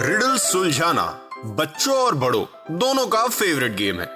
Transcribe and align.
Riddle 0.00 0.36
सुलझाना 0.36 1.30
बच्चों 1.44 1.96
और 1.96 2.14
बड़ों, 2.14 2.44
दोनों 2.70 3.06
का 3.06 3.26
फेवरेट 3.28 3.72
गेम 3.72 4.00
है। 4.00 4.06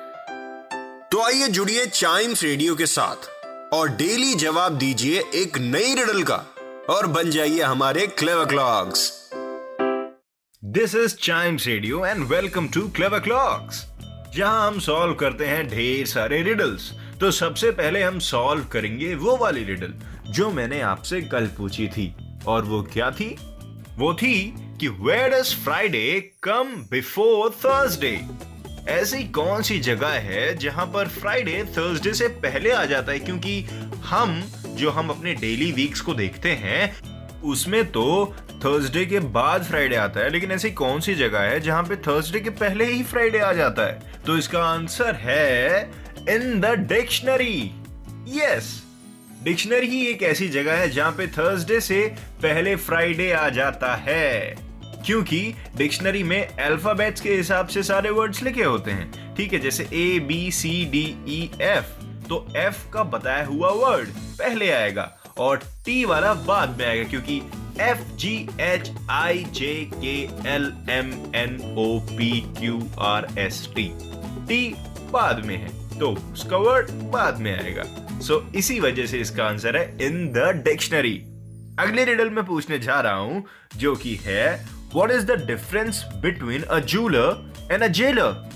तो 1.08 1.22
आइए 1.22 1.48
जुड़िए 1.48 1.86
चाइम्स 1.86 2.42
रेडियो 2.42 2.74
के 2.74 2.86
साथ 2.86 3.28
और 3.74 3.88
डेली 3.88 4.34
जवाब 4.34 4.78
दीजिए 4.78 5.22
एक 5.34 5.58
नई 5.58 5.94
रिडल 5.94 6.22
का 6.22 6.46
और 6.90 7.06
बन 7.06 7.30
जाइए 7.30 7.62
हमारे 7.62 8.06
clever 8.06 8.44
clocks 8.44 9.10
this 10.64 10.94
is 10.94 11.16
Chimes 11.16 11.66
radio 11.66 12.06
and 12.06 12.24
welcome 12.24 12.68
to 12.68 12.88
clever 12.88 13.18
clocks 13.18 13.86
जहाँ 14.36 14.66
हम 14.66 14.78
सॉल्व 14.78 15.14
करते 15.14 15.46
हैं 15.46 15.68
ढेर 15.68 16.06
सारे 16.06 16.42
रिडल्स 16.42 16.92
तो 17.20 17.30
सबसे 17.30 17.70
पहले 17.70 18.02
हम 18.02 18.18
सॉल्व 18.18 18.64
करेंगे 18.64 19.14
वो 19.14 19.36
वाली 19.36 19.64
रिडल 19.64 19.94
जो 20.32 20.50
मैंने 20.50 20.80
आपसे 20.80 21.20
कल 21.20 21.46
पूछी 21.46 21.88
थी। 21.88 22.14
और 22.46 22.64
वो 22.64 22.82
क्या 22.82 23.10
थी? 23.10 23.36
वो 23.96 24.14
थी 24.14 24.54
कि 24.80 24.88
where 24.88 25.30
does 25.30 25.54
Friday 25.54 26.30
come 26.42 26.64
before 26.90 27.50
Thursday 27.50 28.20
ऐसी 28.88 29.24
कौन 29.24 29.62
सी 29.62 29.78
जगह 29.78 30.08
है 30.08 30.58
जहाँ 30.58 30.86
पर 30.86 31.08
फ्राइडे 31.08 31.64
थर्सडे 31.64 32.14
से 32.14 32.28
पहले 32.28 32.70
आ 32.70 32.84
जाता 32.84 33.12
है? 33.12 33.18
क्योंकि 33.18 33.60
हम, 34.04 34.42
जो 34.66 34.90
हम 34.90 35.08
अपने 35.08 35.34
डेली 35.34 35.72
वीक्स 35.72 36.00
को 36.00 36.14
देखते 36.14 36.52
हैं, 36.52 36.96
उसमें 37.40 37.84
तो 37.92 38.34
थर्सडे 38.64 39.06
के 39.06 39.20
बाद 39.20 39.64
फ्राइडे 39.64 39.96
आता 39.96 40.20
है, 40.20 40.30
लेकिन 40.30 40.52
ऐसी 40.52 40.70
कौन 40.70 41.00
सी 41.00 41.14
जगह 41.14 41.40
है 41.40 41.60
जहाँ 41.60 41.82
पे 41.82 41.96
थर्सडे 41.96 42.40
के 42.40 42.50
पहले 42.50 42.84
ही 42.84 43.02
फ्राइडे 43.02 43.38
आ 43.38 43.52
जाता 43.52 43.86
है? 43.86 44.12
तो 44.26 44.38
इसका 44.38 44.64
आंसर 44.64 45.14
है 45.14 45.82
in 46.28 46.60
the 46.60 46.66
dictionary 46.66 47.72
yes 48.28 48.82
dictionary 49.44 49.86
ही 49.86 50.06
एक 50.06 50.22
ऐसी 50.22 50.48
जगह 50.48 50.76
है 50.76 50.88
जहाँ 50.90 51.12
पे 51.12 51.26
थर्सडे 51.28 51.80
से 51.80 52.00
पहले 52.42 52.74
फ्राइडे 52.76 53.30
आ 53.32 53.48
जाता 53.48 53.94
है। 53.98 54.54
क्योंकि 55.06 55.40
डिक्शनरी 55.76 56.22
में 56.22 56.46
अल्फाबेट्स 56.46 57.20
के 57.20 57.34
हिसाब 57.34 57.66
से 57.66 57.82
सारे 57.82 58.10
वर्ड्स 58.10 58.42
लिखे 58.42 58.64
होते 58.64 58.90
हैं। 58.90 59.34
ठीक 59.36 59.52
है, 59.52 59.58
जैसे 59.58 59.84
A 59.84 60.18
B 60.28 60.50
C 60.52 60.84
D 60.92 61.04
E 61.28 61.40
F 61.62 61.86
तो 62.28 62.46
एफ़ 62.56 62.88
का 62.90 63.02
बताया 63.04 63.44
हुआ 63.46 63.70
वर्ड 63.78 64.08
पहले 64.38 64.70
आएगा 64.72 65.10
और 65.38 65.60
टी 65.84 66.04
वाला 66.04 66.32
बाद 66.34 66.78
में 66.78 66.86
आएगा, 66.86 67.08
क्योंकि 67.10 67.40
F 67.80 68.04
ji 68.16 68.34
H 68.60 68.90
I 69.10 69.44
J 69.52 69.74
K 69.94 70.16
L 70.50 70.72
M 70.90 71.10
N 71.36 71.58
O 71.78 71.98
P 72.08 72.30
Q 72.60 72.80
R 73.00 73.26
S 73.38 73.68
T 73.74 73.90
T 74.48 74.62
बाद 75.10 75.44
में 75.46 75.56
है 75.56 75.98
तो 75.98 76.10
उसका 76.32 76.56
वर्ड 76.58 76.90
बाद 77.12 77.38
में 77.38 77.52
आएगा। 77.52 77.82
सो 78.22 78.44
इसी 78.54 78.80
वजह 78.80 79.06
से 79.06 79.18
इसका 79.18 79.44
आंसर 79.44 79.76
है 79.76 79.84
इन 80.06 80.26
द 80.32 80.62
डिक्शनरी 80.64 81.14
अगले 81.78 82.04
रिडल 82.04 82.30
में 82.30 82.44
पूछने 82.44 82.78
जा 82.78 83.00
रहा 83.00 83.14
हूँ, 83.14 83.44
जो 83.76 83.94
कि 83.96 84.14
है 84.14 84.54
what 84.94 85.10
is 85.10 85.26
the 85.26 85.46
difference 85.46 86.04
between 86.22 86.62
a 86.62 86.78
jeweller 86.78 87.52
and 87.72 87.82
a 87.82 87.86
jailer 87.86 88.50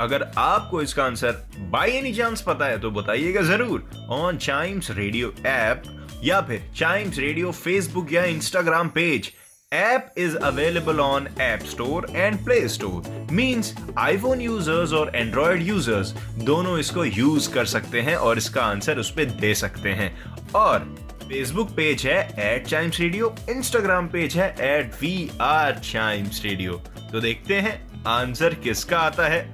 अगर 0.00 0.22
आपको 0.38 0.82
इसका 0.82 1.04
आंसर 1.04 1.32
बाय 1.70 1.90
एनी 1.90 2.12
चांस 2.12 2.42
पता 2.42 2.66
है 2.66 2.78
तो 2.80 2.90
बताइएगा 2.90 3.42
ज़रूर 3.42 3.90
ऑन 4.10 4.36
चाइम्स 4.36 4.90
रेडियो 4.90 5.32
ऐप 5.46 5.82
या 6.24 6.40
फिर 6.40 6.70
चाइम्स 6.76 7.18
रेडियो 7.18 7.50
फेसबुक 7.52 8.12
या 8.12 8.24
Instagram 8.24 8.88
page 8.88 9.32
app 9.72 10.14
is 10.18 10.36
available 10.36 11.00
on 11.00 11.26
app 11.40 11.64
store 11.70 12.06
and 12.10 12.36
play 12.44 12.68
store 12.68 13.28
means 13.32 13.74
iPhone 13.98 14.40
users 14.40 14.92
और 14.92 15.10
एंड्रॉयड 15.16 15.62
यूज़र्स 15.62 16.12
दोनों 16.44 16.78
इसको 16.78 17.04
यूज़ 17.04 17.50
कर 17.54 17.64
सकते 17.64 18.00
हैं 18.00 18.14
और 18.16 18.38
इसका 18.38 18.62
आंसर 18.62 18.98
उस 18.98 19.10
पर 19.10 19.24
दे 19.40 19.52
सकते 19.54 19.88
हैं। 19.90 20.10
और 20.54 20.84
फेसबुक 21.22 21.70
पेज 21.76 22.06
है 22.06 22.18
at 22.46 22.66
Chimes 22.66 23.00
radio 23.00 23.34
Instagram 23.50 24.08
page 24.08 24.36
है 24.36 24.48
at 24.70 24.94
we 25.02 25.30
are 25.40 25.78
Chimes 25.84 26.42
radio 26.44 26.82
तो 27.12 27.20
देखते 27.20 27.60
हैं 27.60 28.04
आंसर 28.08 28.54
किसका 28.64 28.98
आता 28.98 29.28
है। 29.28 29.46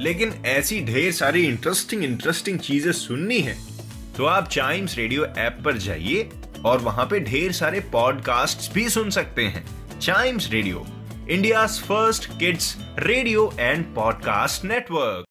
लेकिन 0.00 0.42
ऐसी 0.46 0.80
ढेर 0.84 1.12
सारी 1.12 1.46
इंटरेस्टिंग 1.46 2.04
इंटरेस्टिंग 2.04 2.58
चीज़ें 2.60 2.92
सुननी 2.94 3.40
है। 3.40 3.58
तो 4.16 4.24
आप 4.26 4.48
चाइम्स 4.48 4.96
रेडियो 4.98 5.24
ऐप 5.38 5.58
पर 5.64 5.76
जाइए 5.78 6.28
और 6.66 6.78
वहाँ 6.78 7.06
पे 7.06 7.20
ढेर 7.20 7.52
सारे 7.52 7.80
पॉडकास्ट 7.80 8.72
भी 8.74 8.88
सुन 8.88 9.10
सकते 9.10 9.44
हैं। 9.44 9.64
Chimes 10.00 10.50
radio 10.50 10.86
India 11.30 11.66
first 11.66 12.38
kids 12.38 12.76
radio 12.98 13.52
and 13.60 13.94
podcast 13.94 14.64
network 14.64 15.24